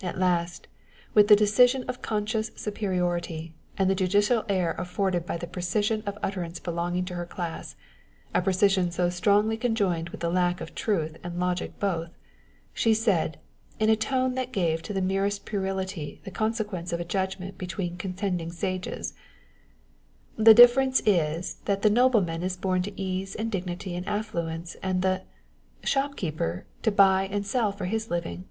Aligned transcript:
At 0.00 0.16
last, 0.16 0.68
with 1.12 1.26
the 1.26 1.34
decision 1.34 1.82
of 1.88 2.02
conscious 2.02 2.52
superiority, 2.54 3.56
and 3.76 3.90
the 3.90 3.96
judicial 3.96 4.44
air 4.48 4.76
afforded 4.78 5.26
by 5.26 5.36
the 5.36 5.48
precision 5.48 6.04
of 6.06 6.16
utterance 6.22 6.60
belonging 6.60 7.04
to 7.06 7.16
her 7.16 7.26
class 7.26 7.74
a 8.32 8.40
precision 8.40 8.92
so 8.92 9.10
strangely 9.10 9.56
conjoined 9.56 10.10
with 10.10 10.20
the 10.20 10.30
lack 10.30 10.60
of 10.60 10.76
truth 10.76 11.16
and 11.24 11.40
logic 11.40 11.80
both 11.80 12.10
she 12.72 12.94
said, 12.94 13.40
in 13.80 13.90
a 13.90 13.96
tone 13.96 14.36
that 14.36 14.52
gave 14.52 14.82
to 14.82 14.92
the 14.92 15.02
merest 15.02 15.44
puerility 15.46 16.20
the 16.22 16.30
consequence 16.30 16.92
of 16.92 17.00
a 17.00 17.04
judgment 17.04 17.58
between 17.58 17.96
contending 17.96 18.52
sages: 18.52 19.14
"The 20.36 20.54
difference 20.54 21.02
is, 21.04 21.56
that 21.64 21.82
the 21.82 21.90
nobleman 21.90 22.44
is 22.44 22.56
born 22.56 22.82
to 22.82 22.94
ease 23.00 23.34
and 23.34 23.50
dignity 23.50 23.96
and 23.96 24.06
affluence, 24.06 24.76
and 24.80 25.02
the 25.02 25.22
shopkeeper 25.82 26.66
to 26.84 26.92
buy 26.92 27.26
and 27.32 27.44
sell 27.44 27.72
for 27.72 27.86
his 27.86 28.10
living." 28.12 28.44